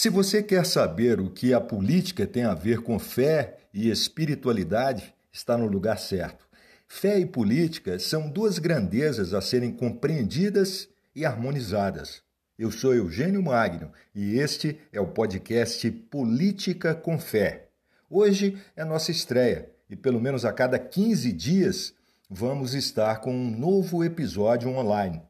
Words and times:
Se 0.00 0.08
você 0.08 0.44
quer 0.44 0.64
saber 0.64 1.18
o 1.18 1.28
que 1.28 1.52
a 1.52 1.60
política 1.60 2.24
tem 2.24 2.44
a 2.44 2.54
ver 2.54 2.82
com 2.82 3.00
fé 3.00 3.56
e 3.74 3.90
espiritualidade, 3.90 5.12
está 5.32 5.58
no 5.58 5.66
lugar 5.66 5.98
certo. 5.98 6.46
Fé 6.86 7.18
e 7.18 7.26
política 7.26 7.98
são 7.98 8.30
duas 8.30 8.60
grandezas 8.60 9.34
a 9.34 9.40
serem 9.40 9.72
compreendidas 9.72 10.88
e 11.16 11.26
harmonizadas. 11.26 12.22
Eu 12.56 12.70
sou 12.70 12.94
Eugênio 12.94 13.42
Magno 13.42 13.90
e 14.14 14.38
este 14.38 14.78
é 14.92 15.00
o 15.00 15.08
podcast 15.08 15.90
Política 15.90 16.94
com 16.94 17.18
Fé. 17.18 17.66
Hoje 18.08 18.56
é 18.76 18.84
nossa 18.84 19.10
estreia 19.10 19.68
e 19.90 19.96
pelo 19.96 20.20
menos 20.20 20.44
a 20.44 20.52
cada 20.52 20.78
15 20.78 21.32
dias 21.32 21.92
vamos 22.30 22.72
estar 22.72 23.20
com 23.20 23.34
um 23.34 23.50
novo 23.50 24.04
episódio 24.04 24.70
online. 24.70 25.20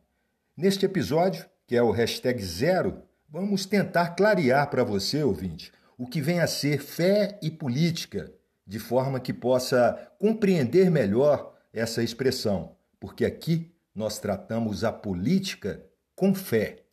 Neste 0.55 0.85
episódio, 0.85 1.47
que 1.67 1.75
é 1.75 1.83
o 1.83 1.91
hashtag 1.91 2.45
zero, 2.45 3.03
vamos 3.29 3.67
tentar 3.67 4.11
clarear 4.11 4.71
para 4.71 4.83
você, 4.83 5.23
ouvinte, 5.23 5.71
o 5.99 6.07
que 6.07 6.21
vem 6.21 6.41
a 6.41 6.47
ser 6.47 6.81
fé 6.81 7.39
e 7.43 7.51
política, 7.51 8.33
de 8.67 8.79
forma 8.79 9.21
que 9.21 9.33
possa 9.33 10.11
compreender 10.19 10.91
melhor 10.91 11.55
essa 11.73 12.03
expressão, 12.03 12.77
porque 12.99 13.25
aqui 13.25 13.71
nós 13.95 14.19
tratamos 14.19 14.85
a 14.85 14.93
política 14.93 15.85
com 16.17 16.35
fé. 16.35 16.85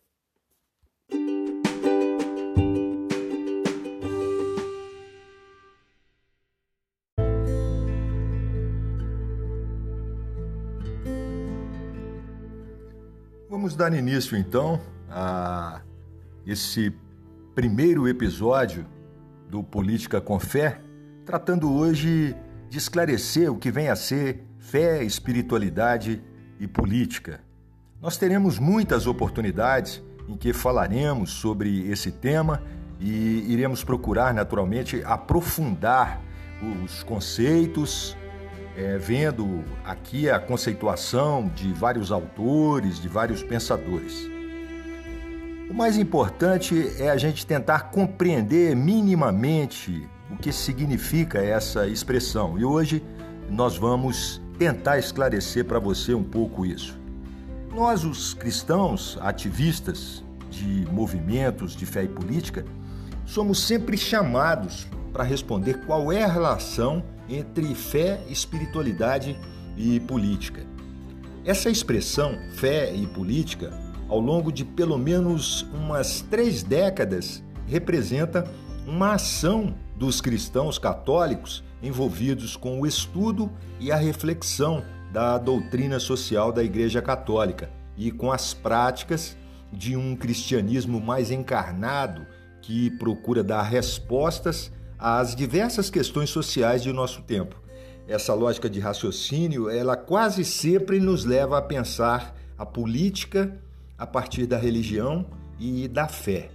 Vamos 13.49 13.75
dar 13.75 13.93
início 13.93 14.37
então 14.37 14.81
a 15.09 15.81
esse 16.45 16.93
primeiro 17.55 18.07
episódio 18.07 18.85
do 19.49 19.63
Política 19.63 20.21
com 20.21 20.39
Fé, 20.39 20.81
tratando 21.25 21.71
hoje 21.71 22.35
de 22.69 22.77
esclarecer 22.77 23.51
o 23.51 23.57
que 23.57 23.71
vem 23.71 23.89
a 23.89 23.95
ser 23.95 24.45
fé, 24.59 25.03
espiritualidade 25.03 26.21
e 26.59 26.67
política. 26.67 27.41
Nós 28.01 28.17
teremos 28.17 28.59
muitas 28.59 29.07
oportunidades 29.07 30.03
em 30.27 30.35
que 30.35 30.53
falaremos 30.53 31.31
sobre 31.31 31.89
esse 31.89 32.11
tema 32.11 32.61
e 32.99 33.51
iremos 33.51 33.83
procurar, 33.83 34.33
naturalmente, 34.33 35.01
aprofundar 35.03 36.21
os 36.83 37.03
conceitos, 37.03 38.15
é, 38.77 38.97
vendo 38.97 39.63
aqui 39.83 40.29
a 40.29 40.39
conceituação 40.39 41.49
de 41.55 41.71
vários 41.73 42.11
autores, 42.11 42.99
de 42.99 43.07
vários 43.07 43.41
pensadores. 43.41 44.34
O 45.69 45.73
mais 45.73 45.97
importante 45.97 46.91
é 46.99 47.09
a 47.09 47.17
gente 47.17 47.45
tentar 47.45 47.89
compreender 47.89 48.75
minimamente 48.75 50.07
o 50.29 50.37
que 50.37 50.51
significa 50.51 51.39
essa 51.39 51.87
expressão. 51.87 52.57
E 52.57 52.63
hoje 52.63 53.03
nós 53.49 53.75
vamos 53.75 54.39
tentar 54.59 54.99
esclarecer 54.99 55.65
para 55.65 55.79
você 55.79 56.13
um 56.13 56.23
pouco 56.23 56.65
isso. 56.65 56.97
Nós, 57.73 58.03
os 58.03 58.35
cristãos, 58.35 59.17
ativistas 59.21 60.23
de 60.51 60.87
movimentos 60.91 61.75
de 61.75 61.85
fé 61.85 62.03
e 62.03 62.07
política, 62.07 62.63
somos 63.25 63.59
sempre 63.59 63.97
chamados 63.97 64.87
para 65.11 65.23
responder 65.23 65.83
qual 65.85 66.11
é 66.11 66.23
a 66.23 66.31
relação 66.31 67.03
entre 67.27 67.73
fé, 67.73 68.21
espiritualidade 68.29 69.35
e 69.75 69.99
política. 70.01 70.61
Essa 71.43 71.71
expressão, 71.71 72.37
fé 72.53 72.93
e 72.93 73.07
política, 73.07 73.84
ao 74.07 74.19
longo 74.19 74.51
de 74.51 74.63
pelo 74.63 74.97
menos 74.97 75.63
umas 75.73 76.21
três 76.21 76.63
décadas, 76.63 77.43
representa 77.67 78.49
uma 78.85 79.13
ação 79.13 79.73
dos 79.95 80.21
cristãos 80.21 80.77
católicos 80.77 81.63
envolvidos 81.81 82.55
com 82.55 82.81
o 82.81 82.85
estudo 82.85 83.51
e 83.79 83.91
a 83.91 83.95
reflexão 83.95 84.83
da 85.11 85.37
doutrina 85.37 85.99
social 85.99 86.51
da 86.51 86.63
Igreja 86.63 87.01
Católica 87.01 87.69
e 87.97 88.11
com 88.11 88.31
as 88.31 88.53
práticas 88.53 89.37
de 89.71 89.95
um 89.95 90.15
cristianismo 90.15 90.99
mais 90.99 91.31
encarnado 91.31 92.25
que 92.61 92.89
procura 92.91 93.43
dar 93.43 93.63
respostas 93.63 94.71
às 94.97 95.35
diversas 95.35 95.89
questões 95.89 96.29
sociais 96.29 96.81
de 96.81 96.91
nosso 96.91 97.21
tempo. 97.21 97.61
Essa 98.07 98.33
lógica 98.33 98.69
de 98.69 98.79
raciocínio, 98.79 99.69
ela 99.69 99.95
quase 99.95 100.45
sempre 100.45 100.99
nos 100.99 101.25
leva 101.25 101.57
a 101.57 101.61
pensar 101.61 102.35
a 102.57 102.65
política 102.65 103.59
a 103.97 104.05
partir 104.05 104.45
da 104.45 104.57
religião 104.57 105.25
e 105.59 105.87
da 105.87 106.07
fé. 106.07 106.49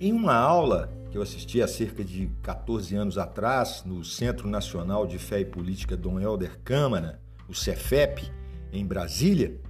Em 0.00 0.12
uma 0.12 0.34
aula 0.34 0.92
que 1.10 1.16
eu 1.16 1.22
assisti 1.22 1.62
há 1.62 1.68
cerca 1.68 2.02
de 2.02 2.28
14 2.42 2.96
anos 2.96 3.18
atrás 3.18 3.84
no 3.86 4.04
Centro 4.04 4.48
Nacional 4.48 5.06
de 5.06 5.18
Fé 5.18 5.40
e 5.40 5.44
Política 5.44 5.96
Dom 5.96 6.18
Helder 6.18 6.58
Câmara, 6.64 7.20
o 7.48 7.54
Cefep, 7.54 8.28
em 8.72 8.84
Brasília, 8.84 9.60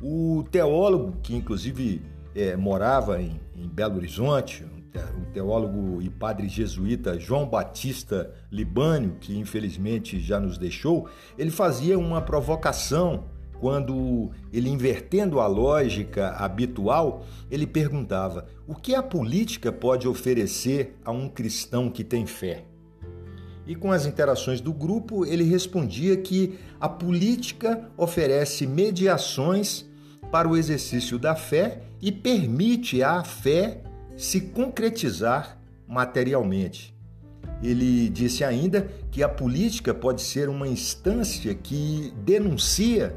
o 0.00 0.44
teólogo, 0.50 1.18
que 1.22 1.36
inclusive 1.36 2.02
é, 2.34 2.56
morava 2.56 3.20
em, 3.20 3.38
em 3.54 3.68
Belo 3.68 3.96
Horizonte, 3.96 4.64
o 5.18 5.26
teólogo 5.32 6.00
e 6.00 6.08
padre 6.08 6.48
jesuíta 6.48 7.18
João 7.18 7.46
Batista 7.46 8.32
Libânio, 8.50 9.16
que 9.20 9.36
infelizmente 9.36 10.20
já 10.20 10.38
nos 10.38 10.56
deixou, 10.56 11.08
ele 11.36 11.50
fazia 11.50 11.98
uma 11.98 12.22
provocação 12.22 13.24
quando 13.60 14.30
ele 14.52 14.68
invertendo 14.68 15.40
a 15.40 15.46
lógica 15.46 16.30
habitual, 16.30 17.24
ele 17.50 17.66
perguntava: 17.66 18.46
"O 18.66 18.74
que 18.74 18.94
a 18.94 19.02
política 19.02 19.72
pode 19.72 20.06
oferecer 20.06 20.96
a 21.04 21.10
um 21.10 21.28
cristão 21.28 21.90
que 21.90 22.04
tem 22.04 22.26
fé?" 22.26 22.64
E 23.66 23.74
com 23.74 23.90
as 23.90 24.04
interações 24.04 24.60
do 24.60 24.72
grupo, 24.72 25.24
ele 25.24 25.44
respondia 25.44 26.16
que 26.16 26.58
a 26.78 26.88
política 26.88 27.90
oferece 27.96 28.66
mediações 28.66 29.86
para 30.30 30.48
o 30.48 30.56
exercício 30.56 31.18
da 31.18 31.34
fé 31.34 31.82
e 32.02 32.12
permite 32.12 33.02
à 33.02 33.24
fé 33.24 33.80
se 34.16 34.40
concretizar 34.40 35.58
materialmente. 35.88 36.94
Ele 37.62 38.10
disse 38.10 38.44
ainda 38.44 38.88
que 39.10 39.22
a 39.22 39.28
política 39.28 39.94
pode 39.94 40.20
ser 40.20 40.48
uma 40.48 40.68
instância 40.68 41.54
que 41.54 42.12
denuncia 42.24 43.16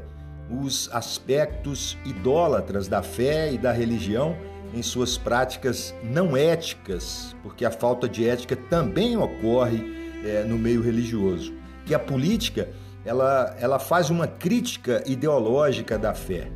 os 0.50 0.88
aspectos 0.92 1.96
idólatras 2.04 2.88
da 2.88 3.02
fé 3.02 3.52
e 3.52 3.58
da 3.58 3.72
religião 3.72 4.36
em 4.74 4.82
suas 4.82 5.16
práticas 5.16 5.94
não 6.02 6.36
éticas, 6.36 7.34
porque 7.42 7.64
a 7.64 7.70
falta 7.70 8.08
de 8.08 8.28
ética 8.28 8.56
também 8.56 9.16
ocorre 9.16 9.82
é, 10.24 10.44
no 10.44 10.58
meio 10.58 10.82
religioso. 10.82 11.54
Que 11.86 11.94
a 11.94 11.98
política 11.98 12.68
ela, 13.04 13.56
ela 13.58 13.78
faz 13.78 14.10
uma 14.10 14.26
crítica 14.26 15.02
ideológica 15.06 15.98
da 15.98 16.14
fé. 16.14 16.50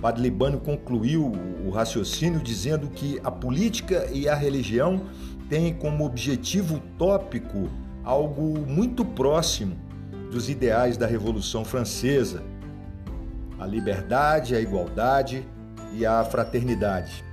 Padre 0.00 0.22
Libano 0.22 0.58
concluiu 0.58 1.32
o 1.64 1.70
raciocínio 1.70 2.40
dizendo 2.40 2.88
que 2.88 3.20
a 3.22 3.30
política 3.30 4.08
e 4.12 4.28
a 4.28 4.34
religião 4.34 5.02
têm 5.48 5.74
como 5.74 6.04
objetivo 6.04 6.76
utópico 6.76 7.68
algo 8.04 8.60
muito 8.66 9.04
próximo 9.04 9.76
dos 10.30 10.48
ideais 10.48 10.96
da 10.96 11.06
Revolução 11.06 11.64
Francesa, 11.64 12.42
a 13.58 13.66
liberdade, 13.66 14.54
a 14.54 14.60
igualdade 14.60 15.46
e 15.92 16.06
a 16.06 16.24
fraternidade. 16.24 17.24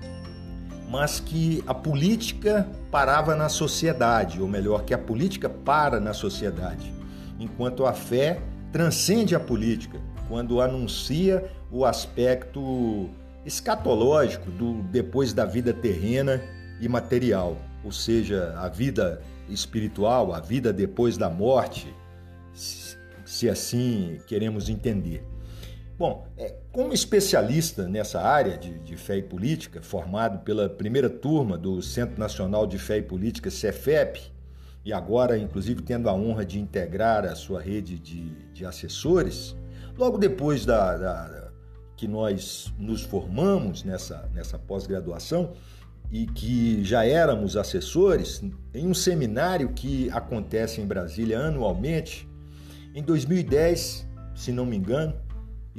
Mas 0.89 1.19
que 1.19 1.63
a 1.67 1.73
política 1.73 2.67
parava 2.91 3.35
na 3.35 3.49
sociedade, 3.49 4.41
ou 4.41 4.47
melhor, 4.47 4.83
que 4.83 4.93
a 4.93 4.97
política 4.97 5.49
para 5.49 5.99
na 5.99 6.13
sociedade, 6.13 6.93
enquanto 7.39 7.85
a 7.85 7.93
fé 7.93 8.41
transcende 8.71 9.35
a 9.35 9.39
política 9.39 9.99
quando 10.27 10.61
anuncia 10.61 11.49
o 11.71 11.85
aspecto 11.85 13.09
escatológico 13.45 14.49
do 14.49 14.81
depois 14.83 15.33
da 15.33 15.45
vida 15.45 15.73
terrena 15.73 16.41
e 16.79 16.87
material, 16.87 17.57
ou 17.83 17.91
seja, 17.91 18.55
a 18.57 18.67
vida 18.67 19.21
espiritual, 19.49 20.33
a 20.33 20.39
vida 20.39 20.73
depois 20.73 21.17
da 21.17 21.29
morte, 21.29 21.93
se 22.53 23.49
assim 23.49 24.19
queremos 24.27 24.69
entender. 24.69 25.34
Bom, 25.97 26.27
é, 26.37 26.53
como 26.73 26.91
especialista 26.91 27.87
nessa 27.87 28.21
área 28.21 28.57
de, 28.57 28.79
de, 28.79 28.97
fé 28.97 29.17
e 29.17 29.23
política, 29.23 29.81
formado 29.81 30.39
pela 30.39 30.67
primeira 30.67 31.09
turma 31.09 31.57
do 31.57 31.81
Centro 31.81 32.19
Nacional 32.19 32.67
de 32.67 32.77
Fé 32.77 32.97
e 32.97 33.01
Política, 33.01 33.49
CEFEP, 33.49 34.21
e 34.83 34.91
agora, 34.91 35.37
inclusive, 35.37 35.81
tendo 35.81 36.09
a 36.09 36.13
honra 36.13 36.45
de 36.45 36.59
integrar 36.59 37.23
a 37.23 37.33
sua 37.33 37.61
rede 37.61 37.97
de, 37.97 38.29
de 38.53 38.65
assessores, 38.65 39.55
logo 39.97 40.17
depois 40.17 40.65
da, 40.65 40.97
da, 40.97 41.51
que 41.95 42.09
nós 42.09 42.73
nos 42.77 43.01
formamos 43.01 43.83
nessa, 43.83 44.29
nessa 44.33 44.59
pós-graduação 44.59 45.53
e 46.11 46.25
que 46.25 46.83
já 46.83 47.05
éramos 47.05 47.55
assessores, 47.55 48.43
em 48.73 48.85
um 48.85 48.93
seminário 48.93 49.69
que 49.69 50.09
acontece 50.11 50.81
em 50.81 50.85
Brasília 50.85 51.39
anualmente, 51.39 52.29
em 52.93 53.01
2010, 53.01 54.05
se 54.35 54.51
não 54.51 54.65
me 54.65 54.75
engano, 54.75 55.24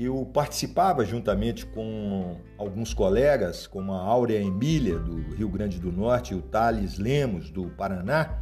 eu 0.05 0.27
participava 0.27 1.07
juntamente 1.07 1.65
com 1.65 2.37
alguns 2.59 2.93
colegas, 2.93 3.67
como 3.67 3.95
a 3.95 3.99
Áurea 3.99 4.39
Emília, 4.39 4.99
do 4.99 5.35
Rio 5.35 5.49
Grande 5.49 5.79
do 5.79 5.91
Norte, 5.91 6.35
e 6.35 6.37
o 6.37 6.43
Thales 6.43 6.99
Lemos, 6.99 7.51
do 7.51 7.71
Paraná, 7.71 8.39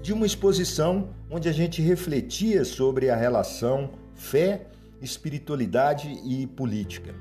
de 0.00 0.14
uma 0.14 0.24
exposição 0.24 1.10
onde 1.30 1.46
a 1.46 1.52
gente 1.52 1.82
refletia 1.82 2.64
sobre 2.64 3.10
a 3.10 3.16
relação 3.16 3.90
fé, 4.14 4.66
espiritualidade 5.02 6.08
e 6.24 6.46
política. 6.46 7.14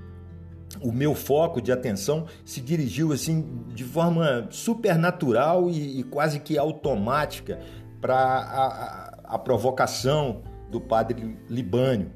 O 0.82 0.92
meu 0.92 1.14
foco 1.14 1.62
de 1.62 1.72
atenção 1.72 2.26
se 2.46 2.62
dirigiu 2.62 3.12
assim 3.12 3.66
de 3.76 3.84
forma 3.84 4.48
supernatural 4.50 5.70
e, 5.70 6.00
e 6.00 6.04
quase 6.04 6.40
que 6.40 6.58
automática 6.58 7.60
para 8.00 8.16
a, 8.16 8.66
a, 8.66 9.36
a, 9.36 9.40
provocação 9.40 10.42
do 10.70 10.82
padre 10.82 11.38
Libânio, 11.50 12.12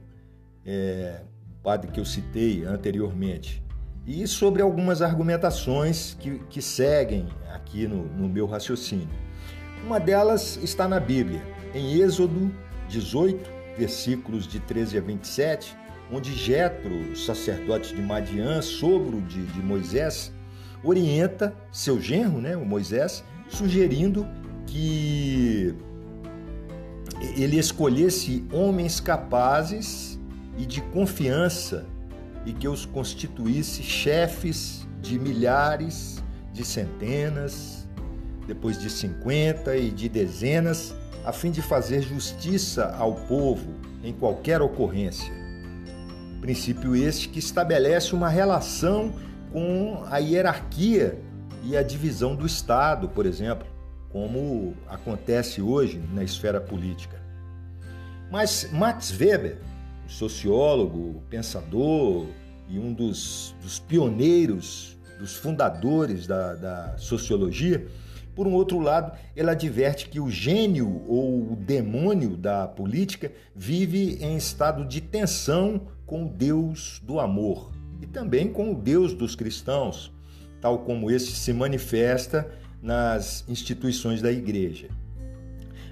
é, 0.66 1.22
padre 1.68 1.92
que 1.92 2.00
eu 2.00 2.06
citei 2.06 2.64
anteriormente, 2.64 3.62
e 4.06 4.26
sobre 4.26 4.62
algumas 4.62 5.02
argumentações 5.02 6.16
que, 6.18 6.40
que 6.50 6.62
seguem 6.62 7.28
aqui 7.54 7.86
no, 7.86 8.06
no 8.06 8.30
meu 8.30 8.46
raciocínio. 8.46 9.10
Uma 9.86 10.00
delas 10.00 10.58
está 10.64 10.88
na 10.88 10.98
Bíblia, 10.98 11.44
em 11.76 12.00
Êxodo 12.00 12.50
18, 12.88 13.52
versículos 13.78 14.48
de 14.48 14.62
13 14.62 14.98
a 14.98 15.02
27 15.02 15.78
onde 16.10 16.34
Jetro, 16.34 17.14
sacerdote 17.18 17.94
de 17.94 18.02
Madian, 18.02 18.62
sogro 18.62 19.20
de, 19.20 19.46
de, 19.48 19.62
Moisés, 19.62 20.32
orienta 20.82 21.54
seu 21.70 22.00
genro, 22.00 22.40
né, 22.40 22.56
o 22.56 22.66
Moisés, 22.66 23.26
sugerindo 23.50 24.26
que 24.66 25.76
ele 27.36 27.60
escolhesse 27.60 28.48
homens 28.54 29.02
capazes 29.02 30.17
e 30.58 30.66
de 30.66 30.82
confiança 30.82 31.86
e 32.46 32.54
que 32.54 32.68
os 32.68 32.86
constituísse 32.86 33.84
chefes 33.84 34.88
de 35.02 35.20
milhares, 35.20 36.24
de 36.52 36.66
centenas, 36.66 37.88
depois 38.48 38.80
de 38.80 38.90
cinquenta 38.90 39.76
e 39.76 39.92
de 39.92 40.08
dezenas, 40.10 40.96
a 41.26 41.34
fim 41.34 41.52
de 41.52 41.62
fazer 41.62 42.02
justiça 42.02 42.96
ao 42.98 43.14
povo 43.14 43.76
em 44.04 44.14
qualquer 44.14 44.62
ocorrência. 44.62 45.32
Princípio 46.40 46.96
este 46.96 47.28
que 47.28 47.40
estabelece 47.40 48.16
uma 48.16 48.30
relação 48.30 49.14
com 49.52 50.04
a 50.10 50.18
hierarquia 50.18 51.20
e 51.64 51.76
a 51.76 51.84
divisão 51.84 52.36
do 52.36 52.46
Estado, 52.46 53.10
por 53.10 53.26
exemplo, 53.26 53.68
como 54.10 54.74
acontece 54.88 55.62
hoje 55.62 56.02
na 56.14 56.24
esfera 56.24 56.62
política. 56.62 57.22
Mas 58.32 58.70
Max 58.72 59.12
Weber, 59.12 59.60
sociólogo, 60.08 61.22
pensador 61.30 62.28
e 62.70 62.80
um 62.80 62.94
dos, 62.94 63.56
dos 63.62 63.80
pioneiros, 63.80 64.98
dos 65.20 65.36
fundadores 65.36 66.28
da, 66.28 66.56
da 66.56 66.98
sociologia, 66.98 67.88
por 68.38 68.46
um 68.46 68.54
outro 68.54 68.80
lado, 68.80 69.18
ele 69.36 69.50
adverte 69.50 70.10
que 70.10 70.20
o 70.20 70.30
gênio 70.30 71.04
ou 71.08 71.54
o 71.54 71.56
demônio 71.56 72.38
da 72.38 72.68
política 72.68 73.32
vive 73.56 74.20
em 74.22 74.38
estado 74.38 74.86
de 74.86 75.02
tensão 75.02 75.88
com 76.06 76.26
o 76.26 76.30
Deus 76.30 77.02
do 77.04 77.20
amor 77.20 77.72
e 78.00 78.06
também 78.06 78.48
com 78.48 78.74
o 78.74 78.76
Deus 78.76 79.12
dos 79.12 79.36
cristãos, 79.36 80.14
tal 80.62 80.80
como 80.80 81.10
esse 81.10 81.32
se 81.32 81.52
manifesta 81.52 82.48
nas 82.80 83.44
instituições 83.50 84.22
da 84.22 84.32
igreja. 84.32 84.88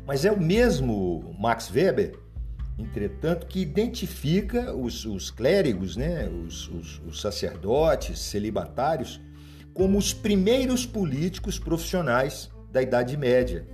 Mas 0.05 0.23
é 0.23 0.31
o 0.31 0.39
mesmo 0.39 1.35
Max 1.39 1.71
Weber, 1.73 2.19
entretanto, 2.77 3.47
que 3.47 3.61
identifica 3.61 4.75
os, 4.75 5.05
os 5.05 5.31
clérigos, 5.31 5.95
né, 5.95 6.27
os, 6.27 6.67
os, 6.69 7.01
os 7.07 7.21
sacerdotes, 7.21 8.19
celibatários, 8.19 9.21
como 9.73 9.97
os 9.97 10.13
primeiros 10.13 10.85
políticos 10.85 11.59
profissionais 11.59 12.49
da 12.71 12.81
Idade 12.81 13.15
Média, 13.17 13.67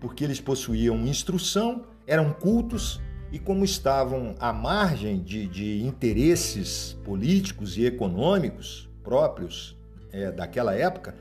porque 0.00 0.24
eles 0.24 0.40
possuíam 0.40 0.96
instrução, 1.06 1.86
eram 2.06 2.32
cultos 2.32 3.00
e, 3.32 3.38
como 3.38 3.64
estavam 3.64 4.34
à 4.38 4.52
margem 4.52 5.22
de, 5.22 5.46
de 5.46 5.82
interesses 5.82 6.96
políticos 7.04 7.76
e 7.76 7.84
econômicos 7.84 8.88
próprios 9.02 9.76
é, 10.12 10.30
daquela 10.30 10.74
época, 10.74 11.14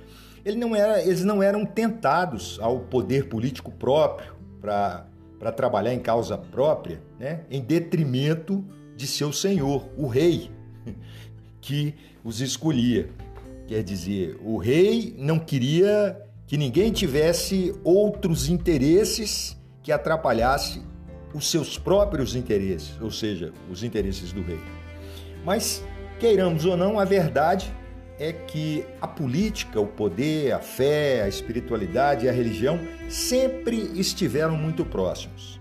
ele 0.44 0.58
não 0.58 0.76
era, 0.76 1.02
eles 1.02 1.24
não 1.24 1.42
eram 1.42 1.66
tentados 1.66 2.60
ao 2.62 2.82
poder 2.82 3.28
político 3.28 3.72
próprio 3.72 4.36
para 4.62 5.08
trabalhar 5.52 5.94
em 5.94 6.00
causa 6.00 6.38
própria, 6.38 7.02
né, 7.20 7.42
em 7.50 7.62
detrimento 7.62 8.66
de 8.96 9.06
seu 9.06 9.32
senhor, 9.32 9.88
o 9.98 10.08
rei, 10.08 10.50
que 11.62 11.94
os 12.24 12.42
escolhia. 12.42 13.10
Quer 13.68 13.84
dizer, 13.84 14.38
o 14.44 14.58
rei 14.58 15.16
não 15.18 15.40
queria 15.40 16.22
que 16.48 16.58
ninguém 16.58 16.92
tivesse 16.92 17.74
outros 17.84 18.48
interesses 18.48 19.58
que 19.82 19.92
atrapalhasse 19.92 20.82
os 21.34 21.50
seus 21.50 21.78
próprios 21.78 22.36
interesses, 22.36 23.00
ou 23.02 23.12
seja, 23.12 23.52
os 23.70 23.84
interesses 23.84 24.32
do 24.32 24.42
rei. 24.42 24.60
Mas, 25.44 25.84
queiramos 26.20 26.66
ou 26.66 26.78
não, 26.78 27.00
a 27.00 27.06
verdade 27.06 27.74
é 28.20 28.32
que 28.32 28.86
a 29.02 29.08
política, 29.08 29.80
o 29.80 29.88
poder, 29.88 30.54
a 30.54 30.60
fé, 30.60 31.24
a 31.24 31.28
espiritualidade 31.28 32.26
e 32.26 32.30
a 32.30 32.32
religião 32.32 32.80
sempre 33.10 33.78
estiveram 33.96 34.56
muito 34.56 34.86
próximos. 34.86 35.60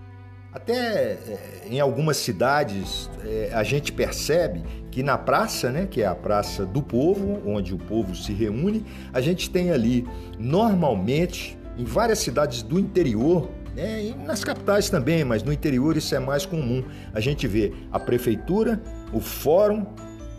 Até 0.53 1.17
eh, 1.27 1.67
em 1.69 1.81
algumas 1.81 2.15
cidades 2.15 3.09
eh, 3.25 3.51
a 3.53 3.61
gente 3.61 3.91
percebe 3.91 4.63
que 4.89 5.03
na 5.03 5.17
praça, 5.17 5.69
né, 5.69 5.85
que 5.85 6.01
é 6.01 6.05
a 6.05 6.15
praça 6.15 6.65
do 6.65 6.81
povo, 6.81 7.41
onde 7.45 7.73
o 7.73 7.77
povo 7.77 8.15
se 8.15 8.31
reúne, 8.31 8.85
a 9.11 9.19
gente 9.19 9.49
tem 9.49 9.71
ali 9.71 10.07
normalmente 10.39 11.57
em 11.77 11.83
várias 11.83 12.19
cidades 12.19 12.61
do 12.61 12.79
interior, 12.79 13.49
né, 13.75 14.01
e 14.01 14.13
nas 14.13 14.45
capitais 14.45 14.89
também, 14.89 15.25
mas 15.25 15.43
no 15.43 15.51
interior 15.51 15.97
isso 15.97 16.15
é 16.15 16.19
mais 16.19 16.45
comum. 16.45 16.85
A 17.13 17.19
gente 17.19 17.45
vê 17.45 17.73
a 17.91 17.99
prefeitura, 17.99 18.81
o 19.11 19.19
fórum, 19.19 19.85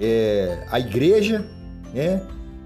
é, 0.00 0.64
a 0.70 0.80
igreja, 0.80 1.44
né, 1.92 2.22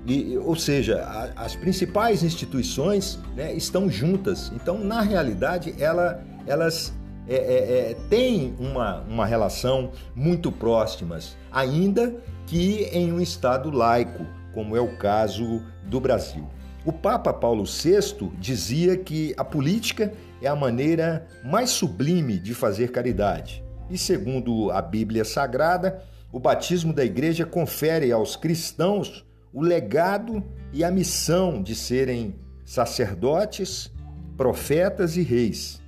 e, 0.06 0.36
ou 0.38 0.56
seja, 0.56 1.02
a, 1.02 1.44
as 1.44 1.54
principais 1.54 2.22
instituições 2.22 3.18
né, 3.36 3.52
estão 3.54 3.90
juntas. 3.90 4.50
Então, 4.54 4.78
na 4.78 5.00
realidade, 5.02 5.74
ela, 5.78 6.24
elas 6.46 6.92
é, 7.28 7.34
é, 7.34 7.90
é, 7.90 7.96
têm 8.08 8.54
uma, 8.58 9.00
uma 9.02 9.26
relação 9.26 9.92
muito 10.14 10.50
próximas, 10.50 11.36
ainda 11.52 12.14
que 12.46 12.88
em 12.92 13.12
um 13.12 13.20
Estado 13.20 13.70
laico, 13.70 14.26
como 14.52 14.76
é 14.76 14.80
o 14.80 14.96
caso 14.96 15.62
do 15.84 16.00
Brasil. 16.00 16.48
O 16.84 16.92
Papa 16.92 17.32
Paulo 17.32 17.64
VI 17.64 18.30
dizia 18.38 18.96
que 18.96 19.34
a 19.36 19.44
política 19.44 20.12
é 20.40 20.48
a 20.48 20.56
maneira 20.56 21.26
mais 21.44 21.70
sublime 21.70 22.38
de 22.38 22.54
fazer 22.54 22.90
caridade. 22.90 23.62
E 23.90 23.98
segundo 23.98 24.70
a 24.70 24.80
Bíblia 24.80 25.24
Sagrada, 25.24 26.02
o 26.32 26.38
batismo 26.38 26.92
da 26.92 27.04
igreja 27.04 27.44
confere 27.44 28.12
aos 28.12 28.36
cristãos 28.36 29.24
o 29.52 29.60
legado 29.60 30.42
e 30.72 30.84
a 30.84 30.90
missão 30.90 31.62
de 31.62 31.74
serem 31.74 32.36
sacerdotes, 32.64 33.92
profetas 34.36 35.16
e 35.16 35.22
reis. 35.22 35.82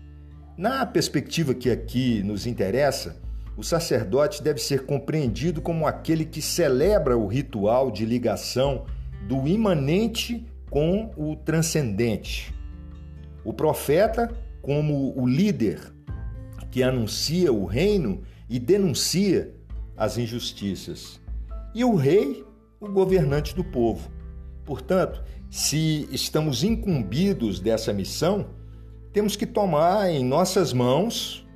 Na 0.57 0.85
perspectiva 0.85 1.55
que 1.55 1.71
aqui 1.71 2.23
nos 2.23 2.47
interessa, 2.47 3.17
o 3.57 3.63
sacerdote 3.63 4.43
deve 4.43 4.61
ser 4.61 4.85
compreendido 4.85 5.61
como 5.61 5.87
aquele 5.87 6.25
que 6.25 6.43
celebra 6.43 7.17
o 7.17 7.27
ritual 7.27 7.91
de 7.91 8.05
ligação 8.05 8.85
do 9.29 9.47
imanente 9.47 10.45
com 10.69 11.13
o 11.17 11.37
transcendente. 11.37 12.53
O 13.45 13.53
profeta, 13.53 14.33
como 14.61 15.13
o 15.17 15.27
líder 15.27 15.81
que 16.71 16.83
anuncia 16.83 17.53
o 17.53 17.67
reino 17.67 18.23
e 18.49 18.59
denuncia 18.59 19.55
as 19.97 20.19
injustiças. 20.19 21.21
E 21.75 21.85
o 21.85 21.95
rei, 21.95 22.45
o 22.81 22.89
governante 22.89 23.55
do 23.55 23.65
povo. 23.65 24.11
Portanto, 24.65 25.23
se 25.51 26.09
estamos 26.11 26.65
incumbidos 26.65 27.61
dessa 27.61 27.93
missão, 27.93 28.47
temos 29.13 29.37
que 29.37 29.47
tomar 29.47 30.11
em 30.11 30.25
nossas 30.25 30.73
mãos 30.73 31.47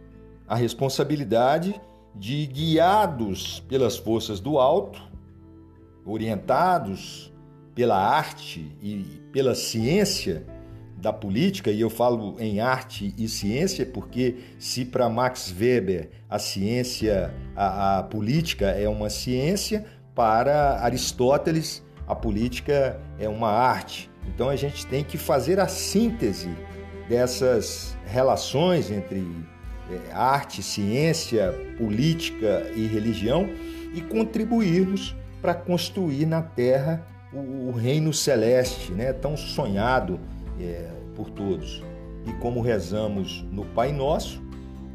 a 0.46 0.54
responsabilidade 0.54 1.80
de, 2.14 2.46
guiados 2.46 3.60
pelas 3.68 3.96
forças 3.96 4.40
do 4.40 4.58
alto, 4.58 5.00
orientados 6.04 7.32
pela 7.74 7.96
arte 7.96 8.76
e 8.80 9.20
pela 9.32 9.54
ciência 9.54 10.46
da 10.96 11.12
política, 11.12 11.70
e 11.70 11.80
eu 11.80 11.90
falo 11.90 12.36
em 12.38 12.58
arte 12.58 13.14
e 13.18 13.28
ciência 13.28 13.84
porque 13.84 14.36
se 14.58 14.84
para 14.84 15.08
Max 15.08 15.54
Weber 15.56 16.08
a 16.28 16.38
ciência, 16.38 17.34
a, 17.54 17.98
a 17.98 18.02
política 18.02 18.66
é 18.66 18.88
uma 18.88 19.10
ciência, 19.10 19.84
para 20.14 20.80
Aristóteles 20.80 21.84
a 22.06 22.14
política 22.14 22.98
é 23.18 23.28
uma 23.28 23.50
arte. 23.50 24.10
Então 24.26 24.48
a 24.48 24.56
gente 24.56 24.86
tem 24.86 25.04
que 25.04 25.18
fazer 25.18 25.60
a 25.60 25.68
síntese 25.68 26.48
dessas 27.08 27.96
relações 28.06 28.90
entre 28.90 29.26
é, 29.90 30.12
arte, 30.12 30.62
ciência, 30.62 31.52
política 31.76 32.70
e 32.74 32.86
religião 32.86 33.48
e 33.94 34.00
contribuirmos 34.00 35.14
para 35.40 35.54
construir 35.54 36.26
na 36.26 36.42
terra 36.42 37.06
o, 37.32 37.68
o, 37.68 37.72
reino 37.72 38.12
celeste, 38.12 38.92
né, 38.92 39.12
tão 39.12 39.36
sonhado 39.36 40.18
é, 40.60 40.90
por 41.14 41.30
todos. 41.30 41.82
E 42.26 42.32
como 42.34 42.60
rezamos 42.60 43.44
no 43.50 43.64
Pai 43.64 43.92
Nosso, 43.92 44.42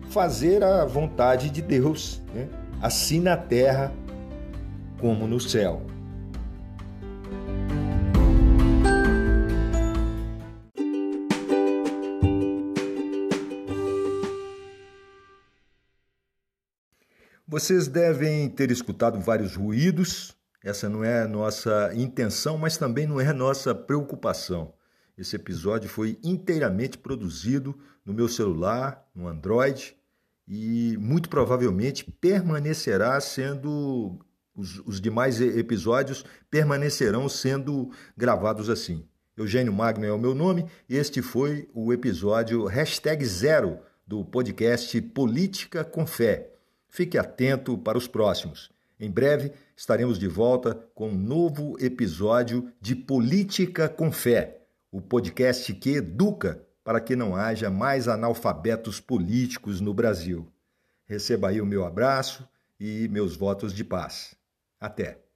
fazer 0.09 0.63
a 0.63 0.85
vontade 0.85 1.49
de 1.49 1.61
Deus, 1.61 2.21
né, 2.33 2.49
assim 2.81 3.19
na 3.19 3.37
terra 3.37 3.91
como 4.99 5.27
no 5.27 5.39
céu. 5.39 5.81
Vocês 17.47 17.89
devem 17.89 18.49
ter 18.49 18.71
escutado 18.71 19.19
vários 19.19 19.57
ruídos. 19.57 20.33
Essa 20.63 20.87
não 20.87 21.03
é 21.03 21.23
a 21.23 21.27
nossa 21.27 21.91
intenção, 21.93 22.57
mas 22.57 22.77
também 22.77 23.05
não 23.05 23.19
é 23.19 23.27
a 23.27 23.33
nossa 23.33 23.75
preocupação. 23.75 24.73
Esse 25.17 25.35
episódio 25.35 25.89
foi 25.89 26.17
inteiramente 26.23 26.97
produzido 26.97 27.77
no 28.05 28.13
meu 28.13 28.27
celular, 28.27 29.07
no 29.13 29.27
Android, 29.27 29.95
e 30.47 30.97
muito 30.99 31.29
provavelmente 31.29 32.03
permanecerá 32.11 33.19
sendo. 33.19 34.19
Os, 34.53 34.79
os 34.85 34.99
demais 34.99 35.39
episódios 35.39 36.25
permanecerão 36.49 37.29
sendo 37.29 37.89
gravados 38.17 38.69
assim. 38.69 39.05
Eugênio 39.37 39.71
Magno 39.71 40.05
é 40.05 40.11
o 40.11 40.19
meu 40.19 40.35
nome 40.35 40.65
e 40.89 40.97
este 40.97 41.21
foi 41.21 41.69
o 41.73 41.93
episódio 41.93 42.65
hashtag 42.65 43.25
zero 43.25 43.79
do 44.05 44.25
podcast 44.25 45.01
Política 45.01 45.85
com 45.85 46.05
Fé. 46.05 46.51
Fique 46.89 47.17
atento 47.17 47.77
para 47.77 47.97
os 47.97 48.07
próximos. 48.07 48.69
Em 48.99 49.09
breve 49.09 49.53
estaremos 49.75 50.19
de 50.19 50.27
volta 50.27 50.75
com 50.93 51.09
um 51.09 51.17
novo 51.17 51.77
episódio 51.79 52.71
de 52.81 52.93
Política 52.93 53.87
com 53.87 54.11
Fé, 54.11 54.60
o 54.91 55.01
podcast 55.01 55.74
que 55.74 55.91
educa 55.91 56.62
para 56.83 57.00
que 57.00 57.15
não 57.15 57.36
haja 57.36 57.69
mais 57.69 58.07
analfabetos 58.07 59.00
políticos 59.00 59.79
no 59.79 59.93
Brasil. 59.93 60.51
Receba 61.05 61.50
aí 61.50 61.62
o 61.62 61.65
meu 61.65 61.86
abraço 61.86 62.48
e 62.79 63.07
meus 63.07 63.36
votos 63.36 63.74
de 63.74 63.83
paz. 63.83 64.36
Até! 64.79 65.30